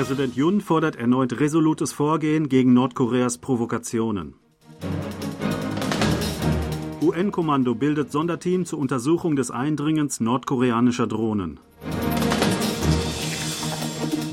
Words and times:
Präsident 0.00 0.34
Jun 0.34 0.62
fordert 0.62 0.96
erneut 0.96 1.40
resolutes 1.40 1.92
Vorgehen 1.92 2.48
gegen 2.48 2.72
Nordkoreas 2.72 3.36
Provokationen. 3.36 4.32
UN-Kommando 7.02 7.74
bildet 7.74 8.10
Sonderteam 8.10 8.64
zur 8.64 8.78
Untersuchung 8.78 9.36
des 9.36 9.50
Eindringens 9.50 10.18
nordkoreanischer 10.20 11.06
Drohnen. 11.06 11.60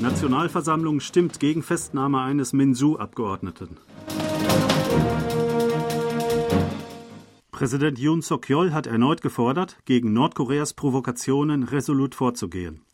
Nationalversammlung 0.00 1.00
stimmt 1.00 1.38
gegen 1.38 1.62
Festnahme 1.62 2.22
eines 2.22 2.54
Minsu-Abgeordneten. 2.54 3.76
Präsident 7.50 7.98
Yoon 7.98 8.22
Suk-yeol 8.22 8.72
hat 8.72 8.86
erneut 8.86 9.20
gefordert, 9.20 9.76
gegen 9.84 10.14
Nordkoreas 10.14 10.72
Provokationen 10.72 11.64
resolut 11.64 12.14
vorzugehen. 12.14 12.87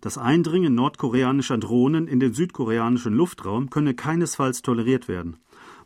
Das 0.00 0.16
Eindringen 0.16 0.74
nordkoreanischer 0.74 1.58
Drohnen 1.58 2.08
in 2.08 2.20
den 2.20 2.32
südkoreanischen 2.32 3.12
Luftraum 3.12 3.68
könne 3.68 3.92
keinesfalls 3.92 4.62
toleriert 4.62 5.08
werden. 5.08 5.36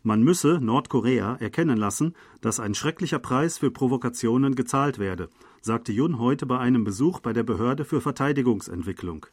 Man 0.03 0.23
müsse 0.23 0.59
Nordkorea 0.61 1.35
erkennen 1.35 1.77
lassen, 1.77 2.13
dass 2.39 2.61
ein 2.61 2.75
schrecklicher 2.75 3.19
Preis 3.19 3.57
für 3.57 3.71
Provokationen 3.71 4.55
gezahlt 4.55 4.99
werde, 4.99 5.29
sagte 5.61 5.91
Jun 5.91 6.17
heute 6.17 6.45
bei 6.45 6.59
einem 6.59 6.85
Besuch 6.85 7.19
bei 7.19 7.33
der 7.33 7.43
Behörde 7.43 7.83
für 7.83 7.99
Verteidigungsentwicklung. 7.99 9.25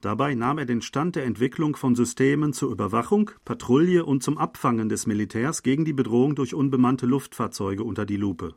Dabei 0.00 0.34
nahm 0.34 0.58
er 0.58 0.66
den 0.66 0.82
Stand 0.82 1.16
der 1.16 1.24
Entwicklung 1.24 1.74
von 1.74 1.96
Systemen 1.96 2.52
zur 2.52 2.70
Überwachung, 2.70 3.30
Patrouille 3.44 4.04
und 4.04 4.22
zum 4.22 4.38
Abfangen 4.38 4.88
des 4.88 5.06
Militärs 5.06 5.62
gegen 5.62 5.84
die 5.84 5.92
Bedrohung 5.92 6.36
durch 6.36 6.54
unbemannte 6.54 7.06
Luftfahrzeuge 7.06 7.82
unter 7.82 8.04
die 8.04 8.16
Lupe. 8.16 8.54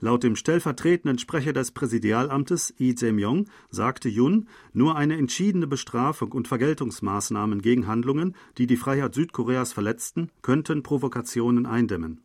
Laut 0.00 0.22
dem 0.22 0.36
stellvertretenden 0.36 1.18
Sprecher 1.18 1.52
des 1.52 1.70
Präsidialamtes 1.70 2.74
Lee 2.78 2.94
Jae-myung 2.96 3.46
sagte 3.70 4.08
Jun, 4.08 4.48
nur 4.72 4.96
eine 4.96 5.16
entschiedene 5.16 5.66
Bestrafung 5.66 6.32
und 6.32 6.48
Vergeltungsmaßnahmen 6.48 7.62
gegen 7.62 7.86
Handlungen, 7.86 8.34
die 8.58 8.66
die 8.66 8.76
Freiheit 8.76 9.14
Südkoreas 9.14 9.72
verletzten, 9.72 10.30
könnten 10.42 10.82
Provokationen 10.82 11.66
eindämmen. 11.66 12.22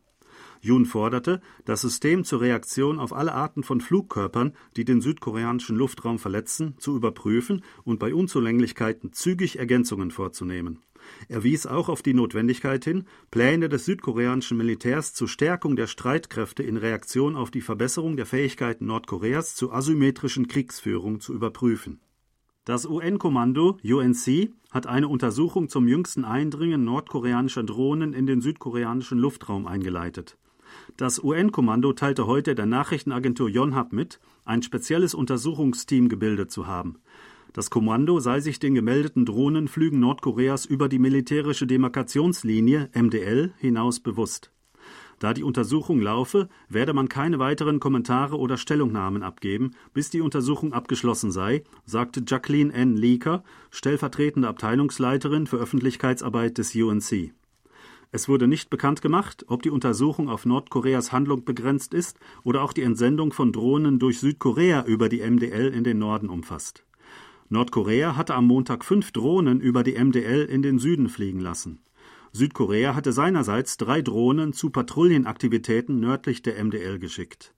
Jun 0.60 0.86
forderte, 0.86 1.40
das 1.64 1.80
System 1.80 2.22
zur 2.22 2.40
Reaktion 2.40 3.00
auf 3.00 3.12
alle 3.12 3.32
Arten 3.32 3.64
von 3.64 3.80
Flugkörpern, 3.80 4.52
die 4.76 4.84
den 4.84 5.00
südkoreanischen 5.00 5.76
Luftraum 5.76 6.20
verletzen, 6.20 6.74
zu 6.78 6.94
überprüfen 6.94 7.64
und 7.82 7.98
bei 7.98 8.14
Unzulänglichkeiten 8.14 9.12
zügig 9.12 9.58
Ergänzungen 9.58 10.12
vorzunehmen. 10.12 10.78
Er 11.28 11.42
wies 11.44 11.66
auch 11.66 11.88
auf 11.88 12.02
die 12.02 12.14
Notwendigkeit 12.14 12.84
hin, 12.84 13.04
Pläne 13.30 13.68
des 13.68 13.84
südkoreanischen 13.84 14.56
Militärs 14.56 15.14
zur 15.14 15.28
Stärkung 15.28 15.76
der 15.76 15.86
Streitkräfte 15.86 16.62
in 16.62 16.76
Reaktion 16.76 17.36
auf 17.36 17.50
die 17.50 17.60
Verbesserung 17.60 18.16
der 18.16 18.26
Fähigkeiten 18.26 18.86
Nordkoreas 18.86 19.54
zur 19.54 19.74
asymmetrischen 19.74 20.48
Kriegsführung 20.48 21.20
zu 21.20 21.32
überprüfen. 21.34 22.00
Das 22.64 22.86
UN-Kommando 22.86 23.78
UNC 23.82 24.52
hat 24.70 24.86
eine 24.86 25.08
Untersuchung 25.08 25.68
zum 25.68 25.88
jüngsten 25.88 26.24
Eindringen 26.24 26.84
nordkoreanischer 26.84 27.64
Drohnen 27.64 28.12
in 28.12 28.26
den 28.26 28.40
südkoreanischen 28.40 29.18
Luftraum 29.18 29.66
eingeleitet. 29.66 30.38
Das 30.96 31.22
UN-Kommando 31.22 31.92
teilte 31.92 32.26
heute 32.26 32.54
der 32.54 32.66
Nachrichtenagentur 32.66 33.48
Yonhap 33.48 33.92
mit, 33.92 34.20
ein 34.44 34.62
spezielles 34.62 35.14
Untersuchungsteam 35.14 36.08
gebildet 36.08 36.50
zu 36.50 36.66
haben. 36.66 37.00
Das 37.52 37.68
Kommando 37.68 38.18
sei 38.18 38.40
sich 38.40 38.58
den 38.58 38.74
gemeldeten 38.74 39.26
Drohnenflügen 39.26 40.00
Nordkoreas 40.00 40.64
über 40.64 40.88
die 40.88 40.98
militärische 40.98 41.66
Demarkationslinie 41.66 42.88
MDL 42.94 43.52
hinaus 43.58 44.00
bewusst. 44.00 44.52
Da 45.18 45.34
die 45.34 45.44
Untersuchung 45.44 46.00
laufe, 46.00 46.48
werde 46.68 46.94
man 46.94 47.08
keine 47.08 47.38
weiteren 47.38 47.78
Kommentare 47.78 48.38
oder 48.38 48.56
Stellungnahmen 48.56 49.22
abgeben, 49.22 49.72
bis 49.92 50.08
die 50.10 50.22
Untersuchung 50.22 50.72
abgeschlossen 50.72 51.30
sei, 51.30 51.62
sagte 51.84 52.24
Jacqueline 52.26 52.72
N. 52.72 52.96
Leaker, 52.96 53.44
stellvertretende 53.70 54.48
Abteilungsleiterin 54.48 55.46
für 55.46 55.58
Öffentlichkeitsarbeit 55.58 56.58
des 56.58 56.74
UNC. 56.74 57.34
Es 58.10 58.28
wurde 58.28 58.48
nicht 58.48 58.68
bekannt 58.68 59.00
gemacht, 59.00 59.44
ob 59.48 59.62
die 59.62 59.70
Untersuchung 59.70 60.28
auf 60.28 60.44
Nordkoreas 60.44 61.12
Handlung 61.12 61.44
begrenzt 61.44 61.94
ist 61.94 62.18
oder 62.42 62.62
auch 62.62 62.72
die 62.72 62.82
Entsendung 62.82 63.32
von 63.32 63.52
Drohnen 63.52 63.98
durch 63.98 64.20
Südkorea 64.20 64.84
über 64.86 65.08
die 65.08 65.20
MDL 65.20 65.72
in 65.72 65.84
den 65.84 65.98
Norden 65.98 66.30
umfasst. 66.30 66.84
Nordkorea 67.52 68.16
hatte 68.16 68.34
am 68.34 68.46
Montag 68.46 68.82
fünf 68.82 69.12
Drohnen 69.12 69.60
über 69.60 69.82
die 69.82 70.02
MDL 70.02 70.46
in 70.46 70.62
den 70.62 70.78
Süden 70.78 71.10
fliegen 71.10 71.38
lassen. 71.38 71.80
Südkorea 72.32 72.94
hatte 72.94 73.12
seinerseits 73.12 73.76
drei 73.76 74.00
Drohnen 74.00 74.54
zu 74.54 74.70
Patrouillenaktivitäten 74.70 76.00
nördlich 76.00 76.40
der 76.40 76.64
MDL 76.64 76.98
geschickt. 76.98 77.54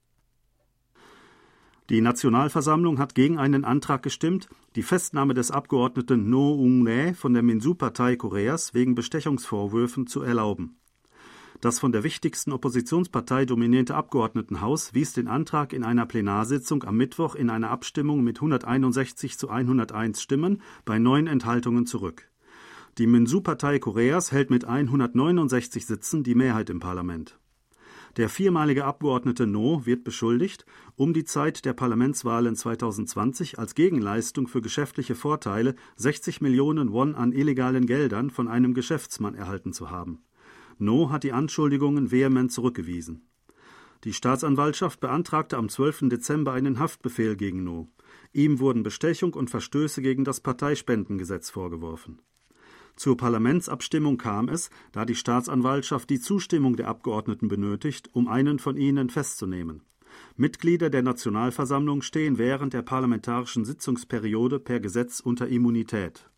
Die 1.89 2.01
Nationalversammlung 2.01 2.99
hat 2.99 3.15
gegen 3.15 3.37
einen 3.37 3.63
Antrag 3.63 4.03
gestimmt, 4.03 4.49
die 4.75 4.83
Festnahme 4.83 5.33
des 5.33 5.49
Abgeordneten 5.49 6.29
No 6.29 6.51
Ung-rae 6.51 7.13
von 7.13 7.33
der 7.33 7.43
Minsu-Partei 7.43 8.17
Koreas 8.17 8.73
wegen 8.73 8.95
Bestechungsvorwürfen 8.95 10.07
zu 10.07 10.21
erlauben. 10.23 10.77
Das 11.65 11.79
von 11.79 11.91
der 11.91 12.03
wichtigsten 12.03 12.51
Oppositionspartei 12.51 13.45
dominierte 13.45 13.95
Abgeordnetenhaus 13.95 14.93
wies 14.93 15.13
den 15.13 15.27
Antrag 15.27 15.73
in 15.73 15.83
einer 15.83 16.05
Plenarsitzung 16.05 16.83
am 16.83 16.95
Mittwoch 16.95 17.33
in 17.33 17.49
einer 17.49 17.71
Abstimmung 17.71 18.23
mit 18.23 18.37
161 18.37 19.39
zu 19.39 19.49
101 19.49 20.21
Stimmen 20.21 20.61
bei 20.85 20.99
neun 20.99 21.25
Enthaltungen 21.25 21.87
zurück. 21.87 22.29
Die 22.99 23.07
Minsu-Partei 23.07 23.79
Koreas 23.79 24.31
hält 24.31 24.51
mit 24.51 24.65
169 24.65 25.87
Sitzen 25.87 26.21
die 26.21 26.35
Mehrheit 26.35 26.69
im 26.69 26.79
Parlament. 26.79 27.39
Der 28.17 28.29
viermalige 28.29 28.85
Abgeordnete 28.85 29.47
No 29.47 29.87
wird 29.87 30.03
beschuldigt, 30.03 30.67
um 30.95 31.15
die 31.15 31.23
Zeit 31.23 31.65
der 31.65 31.73
Parlamentswahlen 31.73 32.55
2020 32.55 33.57
als 33.57 33.73
Gegenleistung 33.73 34.47
für 34.47 34.61
geschäftliche 34.61 35.15
Vorteile 35.15 35.73
60 35.95 36.41
Millionen 36.41 36.91
Won 36.91 37.15
an 37.15 37.31
illegalen 37.31 37.87
Geldern 37.87 38.29
von 38.29 38.47
einem 38.47 38.75
Geschäftsmann 38.75 39.33
erhalten 39.33 39.73
zu 39.73 39.89
haben. 39.89 40.21
No 40.77 41.11
hat 41.11 41.23
die 41.23 41.31
Anschuldigungen 41.31 42.11
vehement 42.11 42.51
zurückgewiesen. 42.51 43.27
Die 44.03 44.13
Staatsanwaltschaft 44.13 44.99
beantragte 44.99 45.57
am 45.57 45.69
12. 45.69 46.09
Dezember 46.09 46.53
einen 46.53 46.79
Haftbefehl 46.79 47.35
gegen 47.35 47.63
No. 47.63 47.89
Ihm 48.33 48.59
wurden 48.59 48.83
Bestechung 48.83 49.33
und 49.33 49.49
Verstöße 49.49 50.01
gegen 50.01 50.23
das 50.23 50.41
Parteispendengesetz 50.41 51.49
vorgeworfen. 51.49 52.21
Zur 52.95 53.17
Parlamentsabstimmung 53.17 54.17
kam 54.17 54.47
es, 54.47 54.69
da 54.91 55.05
die 55.05 55.15
Staatsanwaltschaft 55.15 56.09
die 56.09 56.19
Zustimmung 56.19 56.75
der 56.75 56.87
Abgeordneten 56.87 57.47
benötigt, 57.47 58.09
um 58.13 58.27
einen 58.27 58.59
von 58.59 58.77
ihnen 58.77 59.09
festzunehmen. 59.09 59.83
Mitglieder 60.37 60.89
der 60.89 61.01
Nationalversammlung 61.01 62.01
stehen 62.01 62.37
während 62.37 62.73
der 62.73 62.83
parlamentarischen 62.83 63.65
Sitzungsperiode 63.65 64.59
per 64.59 64.79
Gesetz 64.79 65.19
unter 65.19 65.47
Immunität. 65.47 66.29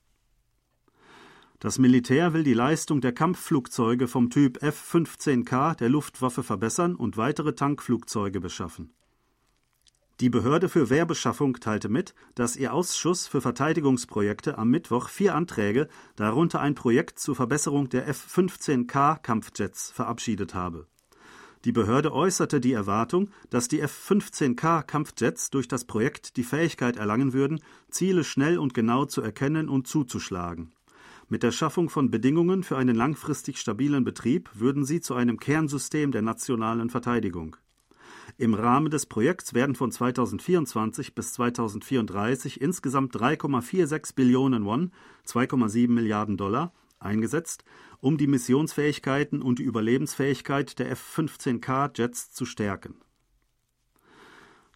Das 1.60 1.80
Militär 1.80 2.34
will 2.34 2.44
die 2.44 2.54
Leistung 2.54 3.02
der 3.02 3.14
Kampfflugzeuge 3.14 4.08
vom 4.08 4.30
Typ 4.30 4.62
F-15K 4.62 5.76
der 5.76 5.90
Luftwaffe 5.90 6.44
verbessern 6.44 6.96
und 6.96 7.18
weitere 7.18 7.56
Tankflugzeuge 7.56 8.40
beschaffen. 8.40 8.94
Die 10.20 10.30
Behörde 10.30 10.70
für 10.70 10.92
Wehrbeschaffung 10.92 11.56
teilte 11.56 11.90
mit, 11.90 12.14
dass 12.36 12.58
ihr 12.58 12.74
Ausschuss 12.74 13.26
für 13.26 13.42
Verteidigungsprojekte 13.42 14.60
am 14.60 14.70
Mittwoch 14.70 15.10
vier 15.10 15.34
Anträge, 15.34 15.88
darunter 16.16 16.60
ein 16.60 16.76
Projekt 16.76 17.18
zur 17.18 17.36
Verbesserung 17.36 17.90
der 17.90 18.08
F-15K 18.08 19.18
Kampfjets, 19.18 19.90
verabschiedet 19.90 20.54
habe. 20.54 20.86
Die 21.66 21.72
Behörde 21.72 22.14
äußerte 22.14 22.62
die 22.62 22.74
Erwartung, 22.74 23.32
dass 23.50 23.68
die 23.68 23.82
F-15K 23.82 24.84
Kampfjets 24.84 25.50
durch 25.50 25.68
das 25.68 25.86
Projekt 25.86 26.38
die 26.38 26.44
Fähigkeit 26.44 26.98
erlangen 26.98 27.34
würden, 27.34 27.62
Ziele 27.90 28.24
schnell 28.24 28.60
und 28.60 28.76
genau 28.76 29.06
zu 29.06 29.24
erkennen 29.24 29.70
und 29.70 29.88
zuzuschlagen. 29.88 30.72
Mit 31.30 31.44
der 31.44 31.52
Schaffung 31.52 31.90
von 31.90 32.10
Bedingungen 32.10 32.64
für 32.64 32.78
einen 32.78 32.96
langfristig 32.96 33.60
stabilen 33.60 34.06
Betrieb 34.06 34.50
würden 34.54 34.86
sie 34.86 35.02
zu 35.02 35.14
einem 35.14 35.40
Kernsystem 35.40 36.14
der 36.14 36.22
nationalen 36.22 36.90
Verteidigung. 36.90 37.58
Im 38.38 38.54
Rahmen 38.54 38.90
des 38.90 39.08
Projekts 39.08 39.54
werden 39.54 39.76
von 39.76 39.92
2024 39.92 41.16
bis 41.16 41.34
2034 41.34 42.62
insgesamt 42.62 43.14
3,46 43.14 44.16
Billionen 44.16 44.64
Won, 44.64 44.92
2,7 45.26 45.90
Milliarden 45.90 46.38
Dollar, 46.38 46.72
eingesetzt, 46.98 47.66
um 48.00 48.18
die 48.18 48.28
Missionsfähigkeiten 48.28 49.42
und 49.42 49.60
die 49.60 49.64
Überlebensfähigkeit 49.64 50.80
der 50.80 50.92
F-15K-Jets 50.92 52.32
zu 52.32 52.46
stärken. 52.46 52.96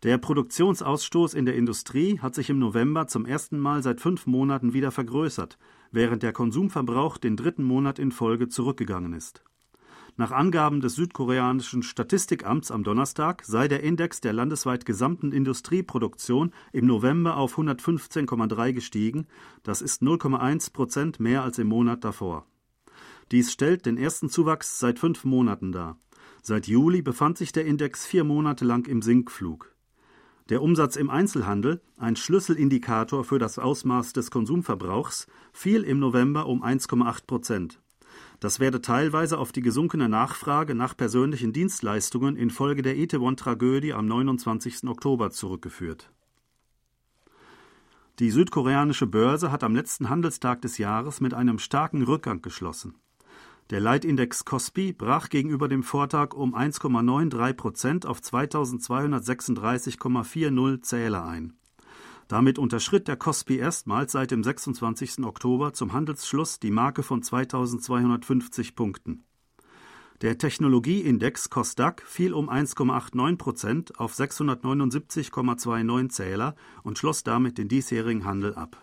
Der 0.04 0.18
Produktionsausstoß 0.18 1.36
in 1.36 1.46
der 1.46 1.56
Industrie 1.56 2.20
hat 2.20 2.36
sich 2.36 2.50
im 2.50 2.58
November 2.58 3.06
zum 3.08 3.26
ersten 3.26 3.60
Mal 3.60 3.84
seit 3.84 4.02
fünf 4.02 4.26
Monaten 4.26 4.74
wieder 4.74 4.92
vergrößert, 4.92 5.60
während 5.92 6.24
der 6.24 6.34
Konsumverbrauch 6.34 7.18
den 7.18 7.38
dritten 7.38 7.64
Monat 7.64 8.00
in 8.00 8.12
Folge 8.12 8.50
zurückgegangen 8.50 9.14
ist. 9.14 9.44
Nach 10.18 10.32
Angaben 10.32 10.82
des 10.82 10.96
südkoreanischen 10.96 11.84
Statistikamts 11.84 12.70
am 12.70 12.84
Donnerstag 12.84 13.44
sei 13.46 13.68
der 13.68 13.82
Index 13.82 14.20
der 14.20 14.34
landesweit 14.34 14.86
gesamten 14.86 15.32
Industrieproduktion 15.32 16.52
im 16.74 16.86
November 16.86 17.38
auf 17.38 17.58
115,3 17.58 18.74
gestiegen, 18.74 19.28
das 19.64 19.82
ist 19.82 20.02
0,1 20.02 20.74
Prozent 20.74 21.20
mehr 21.20 21.44
als 21.44 21.60
im 21.60 21.68
Monat 21.68 22.04
davor. 22.04 22.46
Dies 23.32 23.54
stellt 23.54 23.86
den 23.86 23.98
ersten 23.98 24.30
Zuwachs 24.30 24.80
seit 24.80 25.00
fünf 25.00 25.24
Monaten 25.24 25.72
dar. 25.72 25.98
Seit 26.44 26.68
Juli 26.68 27.02
befand 27.02 27.38
sich 27.38 27.54
der 27.54 27.66
Index 27.66 28.06
vier 28.06 28.26
Monate 28.26 28.66
lang 28.66 28.88
im 28.88 29.02
Sinkflug. 29.02 29.74
Der 30.52 30.62
Umsatz 30.62 30.98
im 30.98 31.10
Einzelhandel, 31.10 31.80
ein 31.96 32.18
Schlüsselindikator 32.18 33.24
für 33.24 33.40
das 33.40 33.58
Ausmaß 33.58 34.12
des 34.12 34.32
Konsumverbrauchs, 34.32 35.28
fiel 35.54 35.84
im 35.84 36.00
November 36.00 36.46
um 36.46 36.62
1,8 36.62 37.26
Prozent. 37.26 37.80
Das 38.42 38.60
werde 38.60 38.82
teilweise 38.82 39.38
auf 39.38 39.54
die 39.54 39.62
gesunkene 39.62 40.10
Nachfrage 40.10 40.76
nach 40.76 40.98
persönlichen 40.98 41.54
Dienstleistungen 41.54 42.36
infolge 42.36 42.82
der 42.82 42.98
Itaewon-Tragödie 42.98 43.94
am 43.94 44.08
29. 44.08 44.90
Oktober 44.90 45.32
zurückgeführt. 45.32 46.12
Die 48.20 48.30
südkoreanische 48.30 49.08
Börse 49.08 49.54
hat 49.54 49.64
am 49.64 49.74
letzten 49.74 50.10
Handelstag 50.10 50.62
des 50.64 50.78
Jahres 50.78 51.22
mit 51.22 51.34
einem 51.34 51.60
starken 51.60 52.02
Rückgang 52.02 52.42
geschlossen. 52.42 52.96
Der 53.72 53.80
Leitindex 53.80 54.44
Kospi 54.44 54.92
brach 54.92 55.30
gegenüber 55.30 55.70
dem 55.70 55.84
Vortag 55.84 56.34
um 56.34 56.54
1,93 56.54 57.54
Prozent 57.54 58.06
auf 58.06 58.20
2236,40 58.20 60.82
Zähler 60.82 61.26
ein. 61.26 61.54
Damit 62.28 62.60
unterschritt 62.60 63.08
der 63.08 63.16
Kospi 63.16 63.56
erstmals 63.56 64.12
seit 64.12 64.32
dem 64.32 64.44
26. 64.44 65.24
Oktober 65.24 65.72
zum 65.72 65.94
Handelsschluss 65.94 66.60
die 66.60 66.70
Marke 66.70 67.02
von 67.02 67.24
2250 67.24 68.76
Punkten. 68.76 69.24
Der 70.22 70.38
Technologieindex 70.38 71.50
Kosdaq 71.50 72.04
fiel 72.06 72.34
um 72.34 72.50
1,89 72.50 73.38
Prozent 73.38 73.98
auf 74.02 74.14
679,29 74.14 76.10
Zähler 76.10 76.56
und 76.84 76.98
schloss 76.98 77.24
damit 77.24 77.58
den 77.58 77.70
diesjährigen 77.70 78.26
Handel 78.26 78.54
ab. 78.54 78.76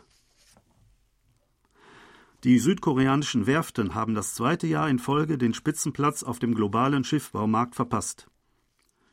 Die 2.44 2.60
südkoreanischen 2.60 3.48
Werften 3.48 3.96
haben 3.96 4.14
das 4.14 4.34
zweite 4.34 4.68
Jahr 4.68 4.88
in 4.88 5.00
Folge 5.00 5.38
den 5.38 5.54
Spitzenplatz 5.54 6.22
auf 6.22 6.38
dem 6.38 6.54
globalen 6.54 7.02
Schiffbaumarkt 7.02 7.74
verpasst. 7.74 8.28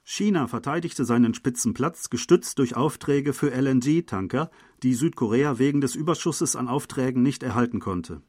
China 0.04 0.46
verteidigte 0.46 1.06
seinen 1.06 1.34
Spitzenplatz, 1.34 2.12
gestützt 2.12 2.60
durch 2.60 2.76
Aufträge 2.76 3.34
für 3.34 3.50
LNG-Tanker, 3.50 4.52
die 4.84 4.94
Südkorea 4.94 5.58
wegen 5.58 5.82
des 5.82 5.96
Überschusses 5.96 6.56
an 6.56 6.68
Aufträgen 6.68 7.24
nicht 7.24 7.42
erhalten 7.42 7.80
konnte. 7.80 8.22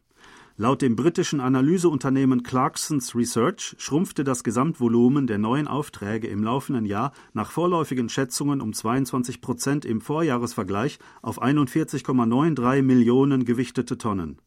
Laut 0.57 0.81
dem 0.81 0.97
britischen 0.97 1.41
Analyseunternehmen 1.41 2.43
Clarksons 2.43 3.15
Research 3.15 3.77
schrumpfte 3.77 4.25
das 4.25 4.45
Gesamtvolumen 4.45 5.27
der 5.27 5.37
neuen 5.37 5.69
Aufträge 5.69 6.29
im 6.29 6.43
laufenden 6.43 6.87
Jahr 6.87 7.13
nach 7.35 7.51
vorläufigen 7.51 8.09
Schätzungen 8.09 8.63
um 8.63 8.73
22 8.73 9.43
Prozent 9.43 9.85
im 9.85 10.01
Vorjahresvergleich 10.01 10.99
auf 11.21 11.43
41,93 11.43 12.81
Millionen 12.81 13.45
gewichtete 13.45 13.99
Tonnen. 13.99 14.39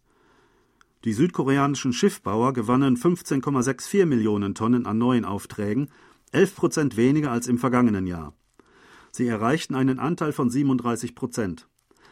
Die 1.06 1.14
südkoreanischen 1.14 1.94
Schiffbauer 1.94 2.52
gewannen 2.52 2.98
15,64 2.98 4.06
Millionen 4.06 4.54
Tonnen 4.54 4.86
an 4.86 4.98
neuen 4.98 5.24
Aufträgen, 5.24 5.90
11 6.34 6.56
Prozent 6.56 6.98
weniger 6.98 7.32
als 7.32 7.48
im 7.48 7.58
vergangenen 7.58 8.06
Jahr. 8.06 8.34
Sie 9.12 9.26
erreichten 9.26 9.76
einen 9.76 9.98
Anteil 9.98 10.34
von 10.34 10.50
37 10.50 11.16
Prozent. 11.16 11.70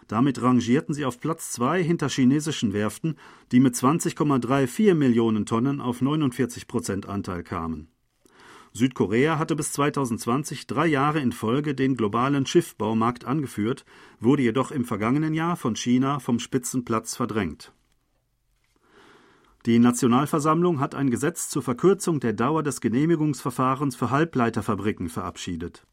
Damit 0.07 0.41
rangierten 0.41 0.95
sie 0.95 1.03
auf 1.03 1.19
Platz 1.19 1.51
zwei 1.51 1.83
hinter 1.83 2.07
chinesischen 2.07 2.71
Werften, 2.71 3.17
die 3.51 3.59
mit 3.59 3.75
20,34 3.75 4.93
Millionen 4.93 5.45
Tonnen 5.45 5.81
auf 5.81 6.01
49 6.01 6.67
Prozent 6.67 7.07
Anteil 7.09 7.43
kamen. 7.43 7.89
Südkorea 8.71 9.37
hatte 9.37 9.57
bis 9.57 9.73
2020 9.73 10.65
drei 10.65 10.87
Jahre 10.87 11.19
in 11.19 11.33
Folge 11.33 11.75
den 11.75 11.97
globalen 11.97 12.45
Schiffbaumarkt 12.45 13.25
angeführt, 13.25 13.83
wurde 14.21 14.43
jedoch 14.43 14.71
im 14.71 14.85
vergangenen 14.85 15.33
Jahr 15.33 15.57
von 15.57 15.75
China 15.75 16.19
vom 16.19 16.39
Spitzenplatz 16.39 17.15
verdrängt. 17.17 17.73
Die 19.67 19.79
Nationalversammlung 19.79 20.79
hat 20.79 20.95
ein 20.95 21.09
Gesetz 21.09 21.49
zur 21.49 21.61
Verkürzung 21.61 22.21
der 22.21 22.31
Dauer 22.31 22.63
des 22.63 22.79
Genehmigungsverfahrens 22.79 23.97
für 23.97 24.11
Halbleiterfabriken 24.11 25.09
verabschiedet. 25.09 25.85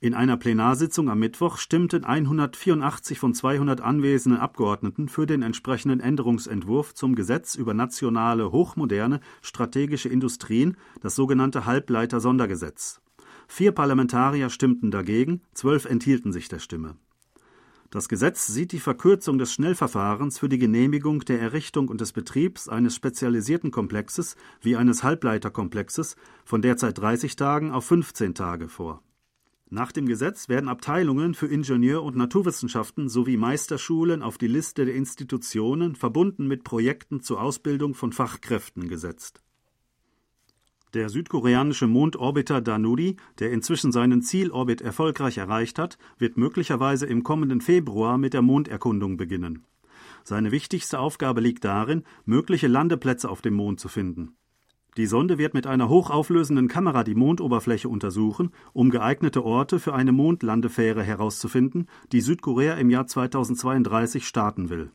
In 0.00 0.14
einer 0.14 0.36
Plenarsitzung 0.36 1.08
am 1.08 1.20
Mittwoch 1.20 1.58
stimmten 1.58 2.04
184 2.04 3.20
von 3.20 3.34
200 3.34 3.80
anwesenden 3.80 4.40
Abgeordneten 4.40 5.08
für 5.08 5.26
den 5.26 5.42
entsprechenden 5.42 6.00
Änderungsentwurf 6.00 6.92
zum 6.92 7.14
Gesetz 7.14 7.54
über 7.54 7.72
nationale 7.72 8.50
hochmoderne 8.50 9.20
strategische 9.42 10.08
Industrien, 10.08 10.76
das 11.00 11.14
sogenannte 11.14 11.66
Halbleiter-Sondergesetz. 11.66 13.00
Vier 13.46 13.70
Parlamentarier 13.70 14.50
stimmten 14.50 14.90
dagegen, 14.90 15.42
zwölf 15.54 15.84
enthielten 15.84 16.32
sich 16.32 16.48
der 16.48 16.58
Stimme. 16.58 16.96
Das 17.92 18.08
Gesetz 18.08 18.46
sieht 18.46 18.72
die 18.72 18.80
Verkürzung 18.80 19.36
des 19.36 19.52
Schnellverfahrens 19.52 20.38
für 20.38 20.48
die 20.48 20.56
Genehmigung 20.56 21.20
der 21.26 21.42
Errichtung 21.42 21.88
und 21.90 22.00
des 22.00 22.14
Betriebs 22.14 22.66
eines 22.66 22.94
spezialisierten 22.94 23.70
Komplexes 23.70 24.34
wie 24.62 24.76
eines 24.76 25.02
Halbleiterkomplexes 25.02 26.16
von 26.42 26.62
derzeit 26.62 26.96
30 26.96 27.36
Tagen 27.36 27.70
auf 27.70 27.84
15 27.84 28.34
Tage 28.34 28.70
vor. 28.70 29.02
Nach 29.68 29.92
dem 29.92 30.06
Gesetz 30.06 30.48
werden 30.48 30.70
Abteilungen 30.70 31.34
für 31.34 31.48
Ingenieur- 31.48 32.02
und 32.02 32.16
Naturwissenschaften 32.16 33.10
sowie 33.10 33.36
Meisterschulen 33.36 34.22
auf 34.22 34.38
die 34.38 34.46
Liste 34.46 34.86
der 34.86 34.94
Institutionen 34.94 35.94
verbunden 35.94 36.48
mit 36.48 36.64
Projekten 36.64 37.20
zur 37.20 37.42
Ausbildung 37.42 37.92
von 37.92 38.14
Fachkräften 38.14 38.88
gesetzt 38.88 39.42
der 40.94 41.08
südkoreanische 41.08 41.86
Mondorbiter 41.86 42.60
Danuri, 42.60 43.16
der 43.38 43.52
inzwischen 43.52 43.92
seinen 43.92 44.22
Zielorbit 44.22 44.80
erfolgreich 44.80 45.38
erreicht 45.38 45.78
hat, 45.78 45.98
wird 46.18 46.36
möglicherweise 46.36 47.06
im 47.06 47.22
kommenden 47.22 47.60
Februar 47.60 48.18
mit 48.18 48.34
der 48.34 48.42
Monderkundung 48.42 49.16
beginnen. 49.16 49.64
Seine 50.24 50.52
wichtigste 50.52 50.98
Aufgabe 50.98 51.40
liegt 51.40 51.64
darin, 51.64 52.04
mögliche 52.24 52.68
Landeplätze 52.68 53.28
auf 53.28 53.42
dem 53.42 53.54
Mond 53.54 53.80
zu 53.80 53.88
finden. 53.88 54.36
Die 54.98 55.06
Sonde 55.06 55.38
wird 55.38 55.54
mit 55.54 55.66
einer 55.66 55.88
hochauflösenden 55.88 56.68
Kamera 56.68 57.02
die 57.02 57.14
Mondoberfläche 57.14 57.88
untersuchen, 57.88 58.50
um 58.74 58.90
geeignete 58.90 59.42
Orte 59.42 59.78
für 59.78 59.94
eine 59.94 60.12
Mondlandefähre 60.12 61.02
herauszufinden, 61.02 61.88
die 62.12 62.20
Südkorea 62.20 62.74
im 62.74 62.90
Jahr 62.90 63.06
2032 63.06 64.26
starten 64.26 64.68
will 64.68 64.92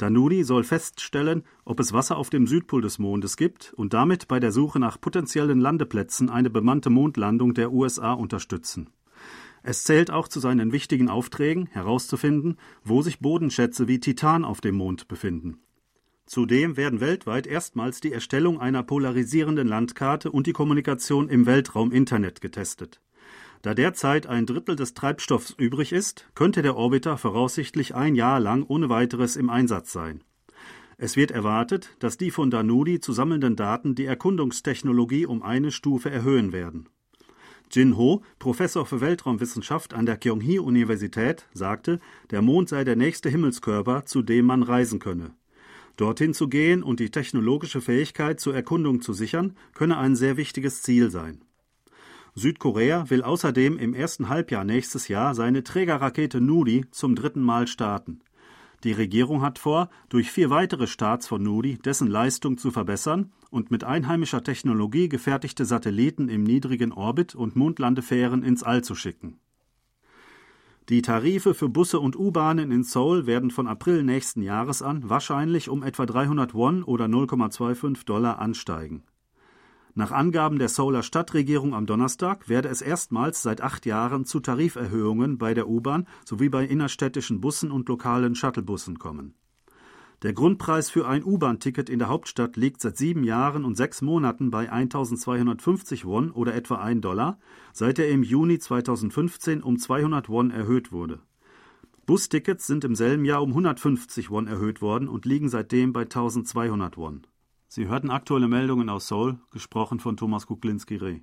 Danuri 0.00 0.44
soll 0.44 0.64
feststellen, 0.64 1.42
ob 1.66 1.78
es 1.78 1.92
Wasser 1.92 2.16
auf 2.16 2.30
dem 2.30 2.46
Südpol 2.46 2.80
des 2.80 2.98
Mondes 2.98 3.36
gibt 3.36 3.74
und 3.74 3.92
damit 3.92 4.28
bei 4.28 4.40
der 4.40 4.50
Suche 4.50 4.80
nach 4.80 4.98
potenziellen 4.98 5.60
Landeplätzen 5.60 6.30
eine 6.30 6.48
bemannte 6.48 6.88
Mondlandung 6.88 7.52
der 7.52 7.70
USA 7.70 8.14
unterstützen. 8.14 8.88
Es 9.62 9.84
zählt 9.84 10.10
auch 10.10 10.26
zu 10.26 10.40
seinen 10.40 10.72
wichtigen 10.72 11.10
Aufträgen, 11.10 11.66
herauszufinden, 11.66 12.56
wo 12.82 13.02
sich 13.02 13.20
Bodenschätze 13.20 13.88
wie 13.88 14.00
Titan 14.00 14.46
auf 14.46 14.62
dem 14.62 14.76
Mond 14.76 15.06
befinden. 15.06 15.58
Zudem 16.24 16.78
werden 16.78 17.00
weltweit 17.00 17.46
erstmals 17.46 18.00
die 18.00 18.12
Erstellung 18.12 18.58
einer 18.58 18.82
polarisierenden 18.82 19.68
Landkarte 19.68 20.30
und 20.30 20.46
die 20.46 20.54
Kommunikation 20.54 21.28
im 21.28 21.44
Weltraum 21.44 21.92
Internet 21.92 22.40
getestet. 22.40 23.02
Da 23.62 23.74
derzeit 23.74 24.26
ein 24.26 24.46
Drittel 24.46 24.74
des 24.74 24.94
Treibstoffs 24.94 25.50
übrig 25.50 25.92
ist, 25.92 26.30
könnte 26.34 26.62
der 26.62 26.76
Orbiter 26.76 27.18
voraussichtlich 27.18 27.94
ein 27.94 28.14
Jahr 28.14 28.40
lang 28.40 28.64
ohne 28.66 28.88
weiteres 28.88 29.36
im 29.36 29.50
Einsatz 29.50 29.92
sein. 29.92 30.24
Es 30.96 31.16
wird 31.16 31.30
erwartet, 31.30 31.96
dass 31.98 32.16
die 32.16 32.30
von 32.30 32.50
Danudi 32.50 33.00
zu 33.00 33.12
sammelnden 33.12 33.56
Daten 33.56 33.94
die 33.94 34.06
Erkundungstechnologie 34.06 35.26
um 35.26 35.42
eine 35.42 35.72
Stufe 35.72 36.10
erhöhen 36.10 36.52
werden. 36.52 36.88
Jin 37.70 37.96
Ho, 37.96 38.22
Professor 38.38 38.84
für 38.84 39.00
Weltraumwissenschaft 39.00 39.94
an 39.94 40.04
der 40.04 40.16
Kyunghee-Universität, 40.16 41.46
sagte, 41.52 42.00
der 42.30 42.42
Mond 42.42 42.68
sei 42.68 42.84
der 42.84 42.96
nächste 42.96 43.28
Himmelskörper, 43.28 44.04
zu 44.06 44.22
dem 44.22 44.46
man 44.46 44.62
reisen 44.62 44.98
könne. 44.98 45.34
Dorthin 45.96 46.34
zu 46.34 46.48
gehen 46.48 46.82
und 46.82 46.98
die 46.98 47.10
technologische 47.10 47.80
Fähigkeit 47.80 48.40
zur 48.40 48.54
Erkundung 48.54 49.02
zu 49.02 49.12
sichern, 49.12 49.54
könne 49.74 49.98
ein 49.98 50.16
sehr 50.16 50.36
wichtiges 50.36 50.82
Ziel 50.82 51.10
sein. 51.10 51.44
Südkorea 52.34 53.10
will 53.10 53.22
außerdem 53.22 53.78
im 53.78 53.94
ersten 53.94 54.28
Halbjahr 54.28 54.64
nächstes 54.64 55.08
Jahr 55.08 55.34
seine 55.34 55.64
Trägerrakete 55.64 56.40
Nuri 56.40 56.84
zum 56.90 57.14
dritten 57.14 57.42
Mal 57.42 57.66
starten. 57.66 58.20
Die 58.84 58.92
Regierung 58.92 59.42
hat 59.42 59.58
vor, 59.58 59.90
durch 60.08 60.30
vier 60.30 60.48
weitere 60.48 60.86
Starts 60.86 61.28
von 61.28 61.42
Nuri 61.42 61.78
dessen 61.84 62.08
Leistung 62.08 62.56
zu 62.56 62.70
verbessern 62.70 63.30
und 63.50 63.70
mit 63.70 63.84
einheimischer 63.84 64.42
Technologie 64.42 65.08
gefertigte 65.08 65.66
Satelliten 65.66 66.28
im 66.28 66.44
niedrigen 66.44 66.92
Orbit 66.92 67.34
und 67.34 67.56
Mondlandefähren 67.56 68.42
ins 68.42 68.62
All 68.62 68.82
zu 68.82 68.94
schicken. 68.94 69.38
Die 70.88 71.02
Tarife 71.02 71.54
für 71.54 71.68
Busse 71.68 72.00
und 72.00 72.16
U-Bahnen 72.18 72.72
in 72.72 72.82
Seoul 72.82 73.26
werden 73.26 73.50
von 73.50 73.68
April 73.68 74.02
nächsten 74.02 74.42
Jahres 74.42 74.82
an 74.82 75.08
wahrscheinlich 75.08 75.68
um 75.68 75.82
etwa 75.82 76.06
300 76.06 76.54
Won 76.54 76.82
oder 76.82 77.04
0,25 77.04 78.06
Dollar 78.06 78.38
ansteigen. 78.38 79.02
Nach 79.94 80.12
Angaben 80.12 80.60
der 80.60 80.68
Seouler 80.68 81.02
Stadtregierung 81.02 81.74
am 81.74 81.84
Donnerstag 81.84 82.48
werde 82.48 82.68
es 82.68 82.80
erstmals 82.80 83.42
seit 83.42 83.60
acht 83.60 83.86
Jahren 83.86 84.24
zu 84.24 84.38
Tariferhöhungen 84.38 85.36
bei 85.36 85.52
der 85.52 85.68
U-Bahn 85.68 86.06
sowie 86.24 86.48
bei 86.48 86.64
innerstädtischen 86.64 87.40
Bussen 87.40 87.72
und 87.72 87.88
lokalen 87.88 88.36
Shuttlebussen 88.36 89.00
kommen. 89.00 89.34
Der 90.22 90.32
Grundpreis 90.32 90.90
für 90.90 91.08
ein 91.08 91.24
U-Bahn-Ticket 91.24 91.88
in 91.88 91.98
der 91.98 92.08
Hauptstadt 92.08 92.56
liegt 92.56 92.82
seit 92.82 92.98
sieben 92.98 93.24
Jahren 93.24 93.64
und 93.64 93.76
sechs 93.76 94.00
Monaten 94.02 94.50
bei 94.50 94.70
1250 94.70 96.04
Won 96.04 96.30
oder 96.30 96.54
etwa 96.54 96.76
1 96.76 97.00
Dollar, 97.00 97.38
seit 97.72 97.98
er 97.98 98.10
im 98.10 98.22
Juni 98.22 98.58
2015 98.58 99.62
um 99.62 99.78
200 99.78 100.28
Won 100.28 100.50
erhöht 100.50 100.92
wurde. 100.92 101.20
Bustickets 102.06 102.66
sind 102.66 102.84
im 102.84 102.94
selben 102.94 103.24
Jahr 103.24 103.42
um 103.42 103.50
150 103.50 104.30
Won 104.30 104.46
erhöht 104.46 104.82
worden 104.82 105.08
und 105.08 105.24
liegen 105.24 105.48
seitdem 105.48 105.92
bei 105.92 106.02
1200 106.02 106.96
Won. 106.96 107.26
Sie 107.72 107.86
hörten 107.86 108.10
aktuelle 108.10 108.48
Meldungen 108.48 108.88
aus 108.88 109.06
Seoul, 109.06 109.38
gesprochen 109.52 110.00
von 110.00 110.16
Thomas 110.16 110.48
Kuklinski-Reh. 110.48 111.20